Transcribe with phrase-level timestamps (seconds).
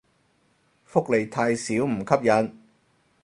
[0.83, 2.59] 福利太少唔吸引